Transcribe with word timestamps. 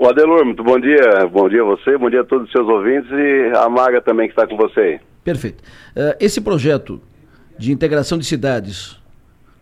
O 0.00 0.08
Adelor, 0.08 0.46
muito 0.46 0.64
bom 0.64 0.80
dia. 0.80 1.26
Bom 1.30 1.46
dia 1.46 1.60
a 1.60 1.64
você, 1.66 1.98
bom 1.98 2.08
dia 2.08 2.22
a 2.22 2.24
todos 2.24 2.46
os 2.46 2.52
seus 2.52 2.66
ouvintes 2.66 3.10
e 3.10 3.52
a 3.54 3.68
Maga 3.68 4.00
também 4.00 4.28
que 4.28 4.32
está 4.32 4.46
com 4.46 4.56
você 4.56 4.80
aí. 4.80 5.00
Perfeito. 5.22 5.62
Uh, 5.94 6.16
esse 6.18 6.40
projeto 6.40 7.02
de 7.58 7.70
integração 7.70 8.16
de 8.16 8.24
cidades 8.24 8.98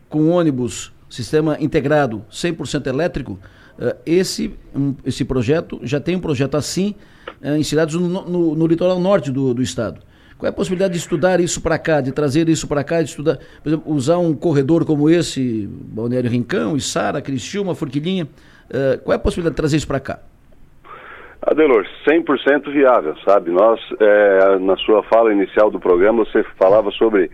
com 0.09 0.31
ônibus, 0.31 0.93
sistema 1.11 1.57
integrado 1.59 2.25
100% 2.31 2.87
elétrico, 2.87 3.33
uh, 3.81 3.97
esse, 4.07 4.55
um, 4.73 4.95
esse 5.05 5.25
projeto 5.25 5.81
já 5.83 5.99
tem 5.99 6.15
um 6.15 6.21
projeto 6.21 6.57
assim 6.57 6.95
uh, 7.43 7.57
em 7.57 7.65
cidades 7.65 7.97
no, 7.97 8.09
no, 8.09 8.55
no, 8.55 8.67
litoral 8.69 9.01
norte 9.01 9.33
do, 9.33 9.53
do 9.53 9.61
estado. 9.61 10.01
Qual 10.39 10.47
é 10.47 10.51
a 10.51 10.53
possibilidade 10.53 10.93
de 10.93 11.01
estudar 11.01 11.41
isso 11.41 11.61
para 11.61 11.77
cá, 11.81 12.01
de 12.01 12.13
trazer 12.13 12.49
isso 12.49 12.69
para 12.69 12.85
cá, 12.85 13.03
de 13.03 13.09
estudar, 13.09 13.41
por 13.61 13.71
exemplo, 13.71 13.93
usar 13.93 14.19
um 14.19 14.33
corredor 14.35 14.85
como 14.85 15.11
esse, 15.11 15.69
Balneário 15.69 16.31
Rincão, 16.31 16.77
Içara, 16.77 17.21
Criciúma, 17.21 17.75
Forquilinha, 17.75 18.29
uh, 18.71 19.03
qual 19.03 19.15
é 19.15 19.17
a 19.17 19.19
possibilidade 19.19 19.55
de 19.55 19.57
trazer 19.57 19.77
isso 19.79 19.87
para 19.89 19.99
cá? 19.99 20.21
Adelor, 21.51 21.87
100% 22.07 22.71
viável, 22.71 23.17
sabe? 23.25 23.51
Nós, 23.51 23.81
é, 23.99 24.59
na 24.59 24.77
sua 24.77 25.03
fala 25.05 25.33
inicial 25.33 25.71
do 25.71 25.81
programa, 25.81 26.23
você 26.23 26.45
falava 26.59 26.91
sobre, 26.91 27.31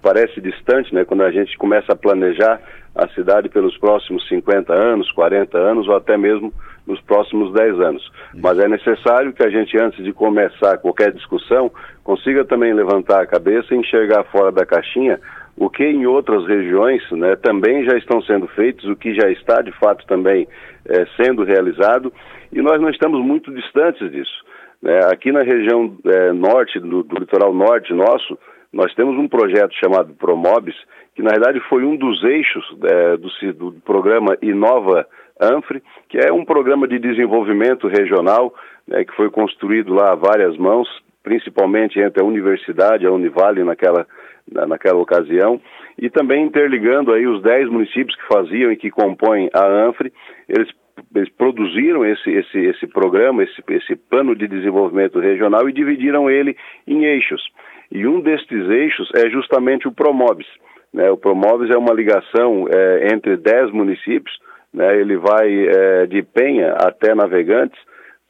parece 0.00 0.40
distante, 0.40 0.94
né? 0.94 1.04
Quando 1.04 1.24
a 1.24 1.32
gente 1.32 1.58
começa 1.58 1.92
a 1.92 1.96
planejar 1.96 2.60
a 2.94 3.08
cidade 3.08 3.48
pelos 3.48 3.76
próximos 3.76 4.26
50 4.28 4.72
anos, 4.72 5.10
40 5.10 5.58
anos 5.58 5.88
ou 5.88 5.96
até 5.96 6.16
mesmo 6.16 6.52
nos 6.86 7.00
próximos 7.00 7.52
10 7.54 7.80
anos. 7.80 8.12
Mas 8.36 8.56
é 8.60 8.68
necessário 8.68 9.32
que 9.32 9.42
a 9.42 9.50
gente, 9.50 9.76
antes 9.76 10.04
de 10.04 10.12
começar 10.12 10.78
qualquer 10.78 11.12
discussão, 11.12 11.68
consiga 12.04 12.44
também 12.44 12.72
levantar 12.72 13.20
a 13.20 13.26
cabeça 13.26 13.74
e 13.74 13.78
enxergar 13.78 14.22
fora 14.30 14.52
da 14.52 14.64
caixinha 14.64 15.18
o 15.56 15.70
que 15.70 15.84
em 15.84 16.06
outras 16.06 16.46
regiões 16.46 17.02
né, 17.12 17.34
também 17.36 17.84
já 17.84 17.96
estão 17.96 18.20
sendo 18.22 18.46
feitos, 18.48 18.84
o 18.84 18.96
que 18.96 19.14
já 19.14 19.30
está 19.30 19.62
de 19.62 19.72
fato 19.72 20.06
também 20.06 20.46
é, 20.86 21.06
sendo 21.16 21.44
realizado, 21.44 22.12
e 22.52 22.60
nós 22.60 22.80
não 22.80 22.90
estamos 22.90 23.24
muito 23.24 23.52
distantes 23.52 24.10
disso. 24.10 24.44
Né? 24.82 25.00
Aqui 25.10 25.32
na 25.32 25.42
região 25.42 25.96
é, 26.04 26.32
norte, 26.32 26.78
do, 26.78 27.02
do, 27.02 27.18
litoral 27.18 27.54
norte 27.54 27.92
nosso, 27.94 28.38
nós 28.72 28.94
temos 28.94 29.16
um 29.18 29.28
projeto 29.28 29.72
chamado 29.74 30.14
Promobis, 30.14 30.76
que 31.14 31.22
na 31.22 31.30
verdade 31.30 31.58
foi 31.68 31.84
um 31.84 31.96
dos 31.96 32.22
eixos 32.22 32.64
é, 32.84 33.16
do, 33.16 33.52
do, 33.54 33.80
programa 33.80 34.36
Inova 34.42 35.06
Anfre, 35.40 35.82
que 36.08 36.18
é 36.18 36.30
um 36.32 36.44
programa 36.44 36.86
de 36.86 36.98
desenvolvimento 36.98 37.88
regional 37.88 38.54
né, 38.86 39.04
que 39.04 39.14
foi 39.16 39.30
construído 39.30 39.94
lá 39.94 40.12
a 40.12 40.14
várias 40.14 40.56
mãos, 40.58 40.88
principalmente 41.26 41.98
entre 41.98 42.22
a 42.22 42.24
universidade 42.24 43.04
a 43.04 43.10
Univale 43.10 43.64
naquela, 43.64 44.06
naquela 44.48 45.00
ocasião, 45.00 45.60
e 45.98 46.08
também 46.08 46.44
interligando 46.44 47.12
aí 47.12 47.26
os 47.26 47.42
10 47.42 47.68
municípios 47.68 48.14
que 48.14 48.28
faziam 48.32 48.70
e 48.70 48.76
que 48.76 48.92
compõem 48.92 49.50
a 49.52 49.66
ANFRE, 49.66 50.12
eles, 50.48 50.68
eles 51.12 51.28
produziram 51.30 52.06
esse, 52.06 52.30
esse, 52.30 52.58
esse 52.58 52.86
programa, 52.86 53.42
esse, 53.42 53.60
esse 53.70 53.96
plano 53.96 54.36
de 54.36 54.46
desenvolvimento 54.46 55.18
regional 55.18 55.68
e 55.68 55.72
dividiram 55.72 56.30
ele 56.30 56.56
em 56.86 57.04
eixos. 57.04 57.42
E 57.90 58.06
um 58.06 58.20
destes 58.20 58.70
eixos 58.70 59.10
é 59.16 59.28
justamente 59.28 59.88
o 59.88 59.92
Promobis. 59.92 60.46
Né? 60.94 61.10
O 61.10 61.16
Promobis 61.16 61.70
é 61.70 61.76
uma 61.76 61.92
ligação 61.92 62.68
é, 62.72 63.08
entre 63.12 63.36
10 63.36 63.72
municípios, 63.72 64.38
né? 64.72 64.96
ele 64.96 65.16
vai 65.16 65.48
é, 65.66 66.06
de 66.06 66.22
Penha 66.22 66.74
até 66.74 67.16
Navegantes, 67.16 67.80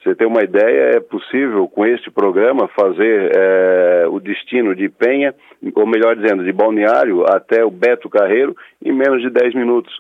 você 0.06 0.14
tem 0.14 0.26
uma 0.26 0.44
ideia, 0.44 0.96
é 0.96 1.00
possível 1.00 1.66
com 1.66 1.84
este 1.84 2.12
programa 2.12 2.68
fazer 2.78 3.32
é, 3.36 4.06
o 4.08 4.20
destino 4.20 4.72
de 4.72 4.88
Penha, 4.88 5.34
ou 5.74 5.84
melhor 5.84 6.14
dizendo, 6.14 6.44
de 6.44 6.52
Balneário 6.52 7.24
até 7.24 7.64
o 7.64 7.70
Beto 7.70 8.08
Carreiro 8.08 8.54
em 8.84 8.92
menos 8.92 9.20
de 9.20 9.30
10 9.30 9.54
minutos. 9.54 9.92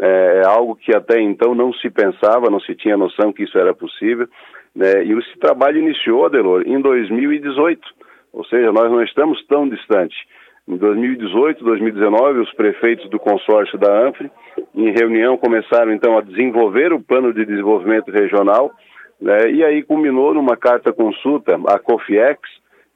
É, 0.00 0.42
é 0.42 0.48
algo 0.48 0.74
que 0.74 0.92
até 0.92 1.20
então 1.20 1.54
não 1.54 1.72
se 1.74 1.88
pensava, 1.90 2.50
não 2.50 2.58
se 2.58 2.74
tinha 2.74 2.96
noção 2.96 3.32
que 3.32 3.44
isso 3.44 3.56
era 3.56 3.72
possível. 3.72 4.26
Né? 4.74 5.04
E 5.04 5.12
esse 5.12 5.38
trabalho 5.38 5.78
iniciou, 5.78 6.26
Adelor, 6.26 6.64
em 6.66 6.80
2018, 6.80 7.80
ou 8.32 8.44
seja, 8.46 8.72
nós 8.72 8.90
não 8.90 9.00
estamos 9.00 9.46
tão 9.46 9.68
distantes. 9.68 10.18
Em 10.66 10.76
2018, 10.76 11.62
2019, 11.62 12.40
os 12.40 12.52
prefeitos 12.54 13.08
do 13.10 13.18
consórcio 13.18 13.78
da 13.78 14.08
ANFRE, 14.08 14.28
em 14.74 14.90
reunião, 14.90 15.36
começaram 15.36 15.92
então 15.92 16.18
a 16.18 16.20
desenvolver 16.20 16.92
o 16.92 17.00
plano 17.00 17.32
de 17.32 17.44
desenvolvimento 17.44 18.10
regional 18.10 18.72
né, 19.22 19.50
e 19.50 19.64
aí 19.64 19.82
culminou 19.82 20.34
numa 20.34 20.56
carta 20.56 20.92
consulta 20.92 21.54
à 21.68 21.78
COFIEX, 21.78 22.40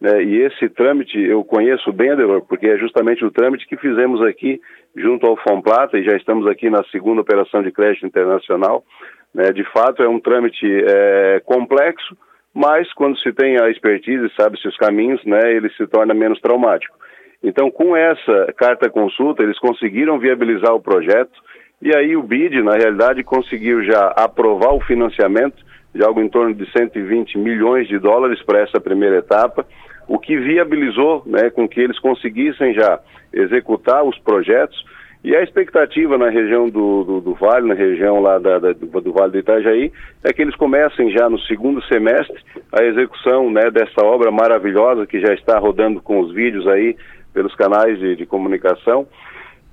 né, 0.00 0.22
e 0.24 0.42
esse 0.42 0.68
trâmite 0.68 1.18
eu 1.18 1.42
conheço 1.44 1.92
bem, 1.92 2.10
Adelor, 2.10 2.42
porque 2.42 2.66
é 2.66 2.76
justamente 2.76 3.24
o 3.24 3.30
trâmite 3.30 3.66
que 3.66 3.76
fizemos 3.76 4.20
aqui 4.22 4.60
junto 4.94 5.26
ao 5.26 5.36
Fomplata, 5.36 5.96
e 5.96 6.04
já 6.04 6.16
estamos 6.16 6.46
aqui 6.46 6.68
na 6.68 6.82
segunda 6.90 7.20
operação 7.20 7.62
de 7.62 7.70
crédito 7.70 8.06
internacional. 8.06 8.84
Né, 9.32 9.52
de 9.52 9.64
fato, 9.70 10.02
é 10.02 10.08
um 10.08 10.18
trâmite 10.18 10.66
é, 10.66 11.40
complexo, 11.44 12.16
mas 12.52 12.92
quando 12.94 13.18
se 13.18 13.32
tem 13.32 13.60
a 13.60 13.70
expertise, 13.70 14.28
sabe-se 14.34 14.66
os 14.66 14.76
caminhos, 14.76 15.22
né, 15.24 15.52
ele 15.54 15.68
se 15.70 15.86
torna 15.86 16.12
menos 16.12 16.40
traumático. 16.40 16.96
Então, 17.42 17.70
com 17.70 17.94
essa 17.94 18.52
carta 18.56 18.88
consulta, 18.90 19.42
eles 19.42 19.58
conseguiram 19.58 20.18
viabilizar 20.18 20.74
o 20.74 20.80
projeto, 20.80 21.38
e 21.80 21.94
aí 21.94 22.16
o 22.16 22.22
BID, 22.22 22.62
na 22.62 22.74
realidade, 22.74 23.22
conseguiu 23.22 23.84
já 23.84 24.08
aprovar 24.16 24.74
o 24.74 24.80
financiamento 24.80 25.64
de 25.94 26.02
algo 26.02 26.20
em 26.20 26.28
torno 26.28 26.54
de 26.54 26.70
120 26.72 27.38
milhões 27.38 27.86
de 27.86 27.98
dólares 27.98 28.42
para 28.42 28.60
essa 28.60 28.80
primeira 28.80 29.18
etapa, 29.18 29.66
o 30.08 30.18
que 30.18 30.36
viabilizou 30.36 31.22
né, 31.26 31.50
com 31.50 31.68
que 31.68 31.80
eles 31.80 31.98
conseguissem 31.98 32.74
já 32.74 33.00
executar 33.32 34.04
os 34.04 34.18
projetos. 34.18 34.84
E 35.24 35.34
a 35.34 35.42
expectativa 35.42 36.16
na 36.16 36.30
região 36.30 36.68
do, 36.68 37.02
do, 37.02 37.20
do 37.20 37.34
Vale, 37.34 37.66
na 37.66 37.74
região 37.74 38.20
lá 38.20 38.38
da, 38.38 38.58
da, 38.58 38.72
do, 38.72 39.00
do, 39.00 39.12
Vale 39.12 39.32
do 39.32 39.38
Itajaí, 39.38 39.92
é 40.22 40.32
que 40.32 40.40
eles 40.40 40.54
comecem 40.54 41.10
já 41.10 41.28
no 41.28 41.38
segundo 41.40 41.82
semestre 41.84 42.38
a 42.72 42.84
execução 42.84 43.50
né, 43.50 43.70
dessa 43.70 44.04
obra 44.04 44.30
maravilhosa 44.30 45.06
que 45.06 45.20
já 45.20 45.34
está 45.34 45.58
rodando 45.58 46.00
com 46.00 46.20
os 46.20 46.32
vídeos 46.32 46.66
aí 46.68 46.96
pelos 47.34 47.54
canais 47.54 47.98
de, 47.98 48.16
de 48.16 48.24
comunicação 48.24 49.06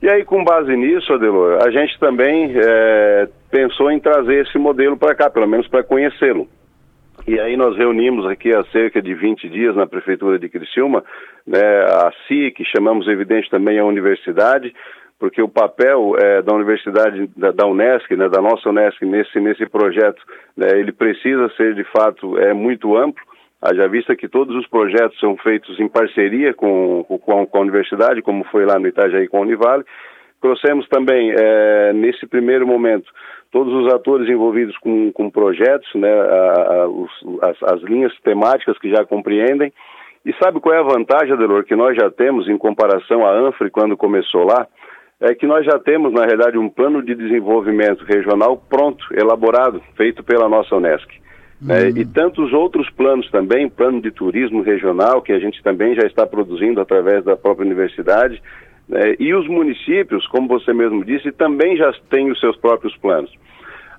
e 0.03 0.09
aí, 0.09 0.25
com 0.25 0.43
base 0.43 0.75
nisso, 0.75 1.13
Adelor, 1.13 1.65
a 1.65 1.71
gente 1.71 1.97
também 1.97 2.53
é, 2.53 3.29
pensou 3.49 3.89
em 3.89 4.01
trazer 4.01 4.45
esse 4.45 4.57
modelo 4.57 4.97
para 4.97 5.15
cá, 5.15 5.29
pelo 5.29 5.47
menos 5.47 5.65
para 5.69 5.81
conhecê-lo. 5.81 6.45
E 7.25 7.39
aí 7.39 7.55
nós 7.55 7.77
reunimos 7.77 8.25
aqui 8.25 8.53
há 8.53 8.65
cerca 8.65 9.01
de 9.01 9.13
20 9.13 9.47
dias 9.47 9.73
na 9.77 9.87
Prefeitura 9.87 10.37
de 10.37 10.49
Criciúma, 10.49 11.05
né, 11.47 11.61
a 11.85 12.11
CIC, 12.27 12.65
chamamos 12.65 13.07
evidente 13.07 13.49
também 13.49 13.79
a 13.79 13.85
universidade, 13.85 14.75
porque 15.17 15.41
o 15.41 15.47
papel 15.47 16.17
é, 16.19 16.41
da 16.41 16.53
universidade, 16.53 17.29
da, 17.37 17.51
da 17.51 17.65
Unesc, 17.65 18.13
né, 18.13 18.27
da 18.27 18.41
nossa 18.41 18.67
Unesc 18.67 19.01
nesse, 19.05 19.39
nesse 19.39 19.65
projeto, 19.67 20.21
né, 20.57 20.67
ele 20.77 20.91
precisa 20.91 21.49
ser 21.55 21.75
de 21.75 21.85
fato 21.85 22.37
é, 22.37 22.53
muito 22.53 22.97
amplo, 22.97 23.23
Haja 23.65 23.87
vista 23.87 24.13
que 24.13 24.27
todos 24.27 24.53
os 24.57 24.67
projetos 24.67 25.17
são 25.21 25.37
feitos 25.37 25.79
em 25.79 25.87
parceria 25.87 26.53
com, 26.53 27.05
com, 27.05 27.45
com 27.45 27.57
a 27.57 27.61
universidade, 27.61 28.21
como 28.21 28.43
foi 28.51 28.65
lá 28.65 28.77
no 28.77 28.87
Itajaí 28.87 29.29
com 29.29 29.37
a 29.37 29.41
Univale. 29.41 29.85
Trouxemos 30.41 30.85
também, 30.89 31.31
é, 31.31 31.93
nesse 31.93 32.27
primeiro 32.27 32.67
momento, 32.67 33.09
todos 33.53 33.73
os 33.73 33.93
atores 33.93 34.27
envolvidos 34.27 34.77
com, 34.79 35.13
com 35.13 35.29
projetos, 35.29 35.89
né, 35.95 36.11
a, 36.11 36.73
a, 36.73 36.87
os, 36.89 37.09
as, 37.41 37.63
as, 37.71 37.81
linhas 37.83 38.11
temáticas 38.21 38.77
que 38.79 38.89
já 38.89 39.05
compreendem. 39.05 39.71
E 40.25 40.33
sabe 40.43 40.59
qual 40.59 40.75
é 40.75 40.79
a 40.79 40.83
vantagem, 40.83 41.31
Adelor, 41.31 41.63
que 41.63 41.75
nós 41.75 41.95
já 41.95 42.11
temos 42.11 42.49
em 42.49 42.57
comparação 42.57 43.25
à 43.25 43.31
ANFRE 43.31 43.69
quando 43.69 43.95
começou 43.95 44.43
lá? 44.43 44.67
É 45.21 45.33
que 45.33 45.47
nós 45.47 45.65
já 45.65 45.79
temos, 45.79 46.11
na 46.11 46.25
realidade, 46.25 46.57
um 46.57 46.67
plano 46.67 47.01
de 47.01 47.15
desenvolvimento 47.15 48.03
regional 48.03 48.57
pronto, 48.57 49.05
elaborado, 49.13 49.81
feito 49.95 50.21
pela 50.21 50.49
nossa 50.49 50.75
Unesc. 50.75 51.22
Né? 51.63 51.83
Uhum. 51.83 51.97
e 51.97 52.05
tantos 52.05 52.51
outros 52.51 52.89
planos 52.89 53.29
também, 53.31 53.69
plano 53.69 54.01
de 54.01 54.11
turismo 54.11 54.61
regional, 54.61 55.21
que 55.21 55.31
a 55.31 55.39
gente 55.39 55.63
também 55.63 55.95
já 55.95 56.05
está 56.05 56.25
produzindo 56.25 56.81
através 56.81 57.23
da 57.23 57.37
própria 57.37 57.65
universidade, 57.65 58.41
né? 58.87 59.15
e 59.17 59.33
os 59.33 59.47
municípios, 59.47 60.27
como 60.27 60.47
você 60.47 60.73
mesmo 60.73 61.05
disse, 61.05 61.31
também 61.31 61.77
já 61.77 61.93
têm 62.09 62.29
os 62.29 62.39
seus 62.39 62.57
próprios 62.57 62.95
planos. 62.97 63.31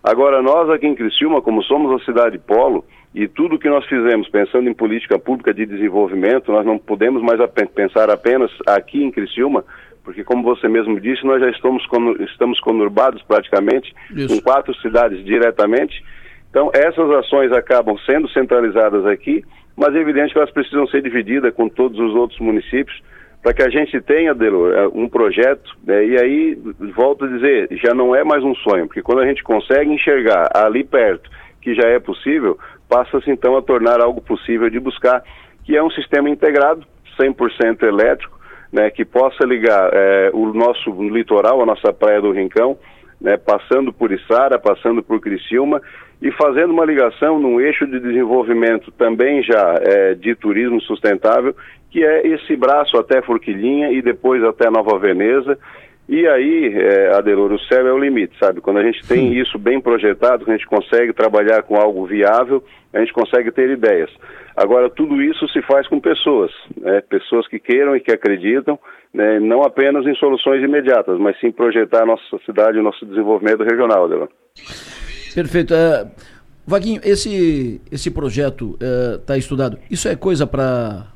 Agora, 0.03 0.43
nós 0.43 0.69
aqui 0.69 0.87
em 0.87 0.95
Criciúma, 0.95 1.41
como 1.41 1.63
somos 1.63 2.03
a 2.03 2.05
cidade 2.05 2.39
polo, 2.39 2.85
e 3.15 3.27
tudo 3.27 3.59
que 3.59 3.71
nós 3.71 3.87
fizemos 3.87 4.29
pensando 4.29 4.69
em 4.69 4.75
política 4.75 5.19
pública 5.19 5.55
de 5.55 5.65
desenvolvimento, 5.65 6.53
nós 6.53 6.67
não 6.67 6.77
podemos 6.77 7.23
mais 7.23 7.41
pensar 7.75 8.11
apenas 8.11 8.51
aqui 8.67 9.03
em 9.03 9.11
Criciúma, 9.11 9.65
porque 10.03 10.23
como 10.23 10.43
você 10.43 10.69
mesmo 10.69 11.01
disse, 11.01 11.25
nós 11.25 11.41
já 11.41 11.49
estamos, 11.49 11.83
estamos 12.31 12.61
conurbados 12.61 13.23
praticamente 13.23 13.95
Isso. 14.11 14.29
com 14.29 14.43
quatro 14.43 14.75
cidades 14.81 15.25
diretamente, 15.25 16.05
então, 16.55 16.71
essas 16.73 17.11
ações 17.11 17.51
acabam 17.51 17.99
sendo 18.09 18.29
centralizadas 18.29 19.05
aqui, 19.07 19.45
mas 19.77 19.93
é 19.93 19.99
evidente 19.99 20.33
que 20.33 20.39
elas 20.39 20.53
precisam 20.53 20.87
ser 20.87 21.03
divididas 21.03 21.53
com 21.53 21.69
todos 21.69 21.99
os 21.99 22.15
outros 22.15 22.39
municípios 22.39 22.97
para 23.43 23.53
que 23.53 23.61
a 23.61 23.69
gente 23.69 24.01
tenha, 24.01 24.33
Delor, 24.33 24.73
é, 24.73 24.87
um 24.87 25.09
projeto, 25.09 25.77
né, 25.85 26.07
e 26.07 26.17
aí, 26.17 26.59
volto 26.95 27.25
a 27.25 27.29
dizer, 27.29 27.67
já 27.73 27.93
não 27.93 28.15
é 28.15 28.23
mais 28.23 28.45
um 28.45 28.55
sonho, 28.55 28.87
porque 28.87 29.03
quando 29.03 29.23
a 29.23 29.27
gente 29.27 29.43
consegue 29.43 29.91
enxergar 29.91 30.49
ali 30.55 30.85
perto 30.85 31.29
que 31.61 31.75
já 31.75 31.89
é 31.89 31.99
possível, 31.99 32.57
passa-se 32.89 33.29
então 33.33 33.57
a 33.57 33.63
tornar 33.63 34.01
algo 34.01 34.21
possível 34.21 34.71
de 34.71 34.79
buscar, 34.79 35.25
que 35.65 35.77
é 35.77 35.83
um 35.83 35.91
sistema 35.91 36.31
integrado, 36.31 36.87
100% 37.21 37.83
elétrico, 37.83 38.39
né, 38.73 38.91
que 38.91 39.05
possa 39.05 39.45
ligar 39.45 39.91
é, 39.93 40.31
o 40.33 40.53
nosso 40.53 40.93
litoral, 41.03 41.61
a 41.61 41.67
nossa 41.67 41.93
praia 41.93 42.21
do 42.21 42.31
Rincão, 42.31 42.79
né, 43.25 43.39
passando 43.39 43.91
por 43.91 44.13
Içara, 44.13 44.59
passando 44.59 45.03
por 45.03 45.19
Criciúma, 45.19 45.81
e 46.21 46.31
fazendo 46.33 46.73
uma 46.73 46.85
ligação 46.85 47.41
num 47.41 47.59
eixo 47.59 47.87
de 47.87 47.99
desenvolvimento 47.99 48.93
também 48.93 49.43
já 49.43 49.81
é, 49.81 50.15
de 50.15 50.35
turismo 50.35 50.81
sustentável, 50.83 51.57
que 51.91 52.05
é 52.05 52.27
esse 52.27 52.55
braço 52.55 52.99
até 52.99 53.23
Forquilinha 53.23 53.91
e 53.91 54.03
depois 54.03 54.45
até 54.45 54.69
Nova 54.71 54.99
Veneza. 54.99 55.59
E 56.09 56.27
aí, 56.27 56.75
é, 56.77 57.17
Adelor, 57.17 57.53
o 57.53 57.59
céu 57.61 57.87
é 57.87 57.93
o 57.93 57.99
limite, 57.99 58.37
sabe? 58.39 58.61
Quando 58.61 58.79
a 58.79 58.85
gente 58.85 59.07
tem 59.07 59.31
Sim. 59.31 59.41
isso 59.41 59.59
bem 59.59 59.81
projetado, 59.81 60.45
a 60.47 60.53
gente 60.53 60.67
consegue 60.67 61.15
trabalhar 61.15 61.63
com 61.63 61.77
algo 61.77 62.05
viável, 62.07 62.63
a 62.93 63.01
gente 63.01 63.13
consegue 63.13 63.51
ter 63.51 63.71
ideias. 63.71 64.11
Agora, 64.55 64.91
tudo 64.91 65.23
isso 65.23 65.49
se 65.49 65.63
faz 65.63 65.89
com 65.89 65.99
pessoas, 65.99 66.53
né? 66.79 67.01
pessoas 67.09 67.49
que 67.49 67.59
queiram 67.59 67.97
e 67.97 68.01
que 68.01 68.13
acreditam, 68.13 68.79
né? 69.13 69.41
não 69.41 69.63
apenas 69.63 70.07
em 70.07 70.15
soluções 70.17 70.63
imediatas, 70.63 71.19
mas 71.19 71.39
sim 71.41 71.51
projetar 71.51 72.03
a 72.03 72.07
nossa 72.07 72.39
cidade 72.45 72.77
e 72.77 72.81
o 72.81 72.85
nosso 72.85 73.05
desenvolvimento 73.07 73.65
regional, 73.65 74.05
Adelor. 74.05 74.29
Perfeito. 75.35 75.75
Uh, 75.75 76.11
Vaguinho, 76.67 77.01
esse, 77.03 77.81
esse 77.91 78.11
projeto 78.11 78.79
está 79.21 79.35
uh, 79.35 79.39
estudado. 79.39 79.79
Isso 79.91 80.07
é 80.07 80.15
coisa 80.15 80.47
para 80.47 81.14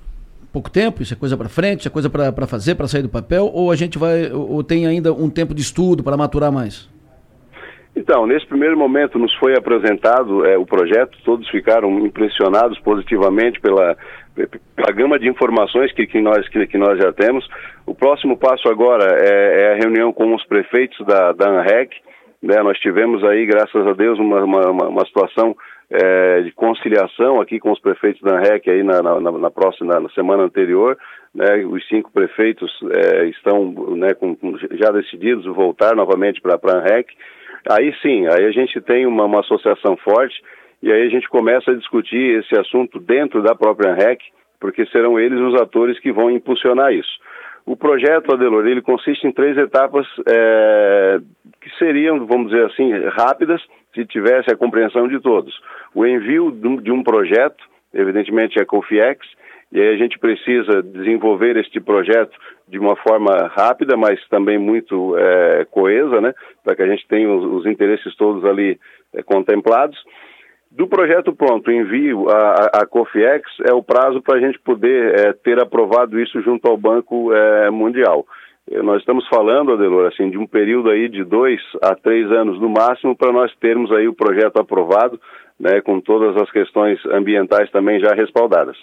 pouco 0.59 0.71
tempo? 0.71 1.03
Isso 1.03 1.15
é 1.15 1.17
coisa 1.17 1.37
para 1.37 1.49
frente? 1.49 1.81
Isso 1.81 1.89
é 1.89 1.91
coisa 1.91 2.11
para 2.11 2.47
fazer, 2.47 2.75
para 2.75 2.89
sair 2.89 3.03
do 3.03 3.09
papel? 3.09 3.49
Ou 3.53 3.71
a 3.71 3.77
gente 3.77 3.97
vai, 3.97 4.31
ou 4.33 4.63
tem 4.65 4.87
ainda 4.87 5.13
um 5.13 5.31
tempo 5.31 5.55
de 5.55 5.63
estudo 5.63 6.03
para 6.03 6.17
maturar 6.17 6.51
mais? 6.51 6.89
Então, 7.95 8.27
nesse 8.27 8.47
primeiro 8.47 8.77
momento 8.77 9.19
nos 9.19 9.33
foi 9.35 9.57
apresentado 9.57 10.45
é, 10.45 10.57
o 10.59 10.67
projeto, 10.67 11.17
todos 11.25 11.49
ficaram 11.49 11.99
impressionados 12.01 12.79
positivamente 12.81 13.61
pela, 13.61 13.97
pela 14.77 14.93
gama 14.93 15.19
de 15.19 15.29
informações 15.29 15.93
que, 15.93 16.07
que, 16.07 16.21
nós, 16.21 16.49
que, 16.49 16.67
que 16.67 16.79
nós 16.79 16.99
já 16.99 17.13
temos. 17.13 17.49
O 17.87 17.95
próximo 17.95 18.37
passo 18.37 18.69
agora 18.69 19.17
é, 19.21 19.63
é 19.63 19.73
a 19.73 19.77
reunião 19.77 20.13
com 20.13 20.35
os 20.35 20.45
prefeitos 20.45 21.05
da, 21.07 21.33
da 21.33 21.49
ANREC, 21.49 21.97
né? 22.43 22.63
Nós 22.63 22.79
tivemos 22.79 23.25
aí, 23.25 23.47
graças 23.47 23.87
a 23.87 23.93
Deus, 23.93 24.19
uma, 24.19 24.45
uma, 24.45 24.89
uma 24.89 25.07
situação 25.07 25.57
é, 25.91 26.43
de 26.43 26.53
conciliação 26.53 27.41
aqui 27.41 27.59
com 27.59 27.73
os 27.73 27.81
prefeitos 27.81 28.21
da 28.23 28.37
ANREC 28.37 28.69
aí 28.71 28.83
na, 28.83 29.03
na, 29.03 29.21
na 29.21 29.51
próxima, 29.51 29.99
na 29.99 30.09
semana 30.11 30.45
anterior. 30.45 30.99
Né? 31.35 31.65
Os 31.65 31.87
cinco 31.89 32.13
prefeitos 32.13 32.71
é, 32.91 33.27
estão 33.27 33.73
né, 33.97 34.13
com, 34.15 34.37
já 34.73 34.91
decididos 34.91 35.47
voltar 35.47 35.97
novamente 35.97 36.41
para 36.41 36.55
a 36.63 36.77
ANREC. 36.79 37.15
Aí 37.71 37.95
sim, 38.03 38.27
aí 38.27 38.45
a 38.45 38.51
gente 38.51 38.81
tem 38.81 39.07
uma, 39.07 39.25
uma 39.25 39.41
associação 39.41 39.97
forte 39.97 40.41
e 40.83 40.93
aí 40.93 41.07
a 41.07 41.11
gente 41.11 41.29
começa 41.29 41.71
a 41.71 41.75
discutir 41.75 42.39
esse 42.39 42.59
assunto 42.59 43.01
dentro 43.01 43.43
da 43.43 43.55
própria 43.55 43.93
ANREC, 43.93 44.23
porque 44.61 44.87
serão 44.87 45.19
eles 45.19 45.41
os 45.41 45.61
atores 45.61 45.99
que 45.99 46.13
vão 46.13 46.31
impulsionar 46.31 46.93
isso. 46.93 47.19
O 47.69 47.77
projeto, 47.77 48.33
Adelor, 48.33 48.67
ele 48.67 48.81
consiste 48.81 49.27
em 49.27 49.33
três 49.33 49.57
etapas 49.59 50.07
é, 50.27 51.19
que 51.69 51.79
seriam, 51.79 52.27
vamos 52.27 52.51
dizer 52.51 52.65
assim, 52.67 52.91
rápidas, 53.09 53.61
se 53.95 54.05
tivesse 54.07 54.51
a 54.51 54.57
compreensão 54.57 55.07
de 55.07 55.21
todos. 55.21 55.55
O 55.95 56.07
envio 56.07 56.51
de 56.51 56.91
um 56.91 57.03
projeto, 57.03 57.63
evidentemente 57.93 58.59
é 58.59 58.65
COFIEX, 58.65 59.27
e 59.71 59.81
aí 59.81 59.95
a 59.95 59.97
gente 59.97 60.19
precisa 60.19 60.83
desenvolver 60.83 61.57
este 61.59 61.79
projeto 61.79 62.33
de 62.67 62.79
uma 62.79 62.97
forma 62.97 63.51
rápida, 63.55 63.97
mas 63.97 64.19
também 64.29 64.59
muito 64.59 65.17
é, 65.19 65.67
coesa, 65.71 66.21
né, 66.21 66.35
para 66.65 66.75
que 66.75 66.83
a 66.83 66.87
gente 66.87 67.07
tenha 67.07 67.31
os, 67.31 67.45
os 67.45 67.67
interesses 67.67 68.17
todos 68.17 68.45
ali 68.45 68.79
é, 69.15 69.23
contemplados. 69.23 69.99
Do 70.71 70.87
projeto 70.87 71.35
pronto, 71.35 71.71
envio 71.71 72.29
a, 72.31 72.81
a 72.81 72.87
COFIEX 72.87 73.43
é 73.67 73.73
o 73.73 73.83
prazo 73.83 74.23
para 74.23 74.37
a 74.37 74.41
gente 74.41 74.59
poder 74.59 75.19
é, 75.19 75.33
ter 75.33 75.61
aprovado 75.61 76.21
isso 76.21 76.41
junto 76.43 76.69
ao 76.69 76.77
Banco 76.77 77.33
é, 77.33 77.71
Mundial. 77.71 78.27
É, 78.71 78.83
nós 78.83 79.01
estamos 79.01 79.27
falando, 79.29 79.73
Adelor, 79.73 80.09
assim, 80.09 80.31
de 80.31 80.39
um 80.39 80.47
período 80.47 80.91
aí 80.91 81.09
de 81.09 81.25
dois 81.25 81.61
a 81.83 81.95
três 81.95 82.31
anos 82.31 82.61
no 82.61 82.69
máximo 82.69 83.17
para 83.17 83.33
nós 83.33 83.55
termos 83.57 83.91
aí 83.93 84.07
o 84.07 84.15
projeto 84.15 84.59
aprovado, 84.59 85.19
né, 85.59 85.81
com 85.81 86.01
todas 86.01 86.37
as 86.37 86.51
questões 86.51 87.05
ambientais 87.07 87.71
também 87.71 87.99
já 87.99 88.15
respaldadas. 88.15 88.77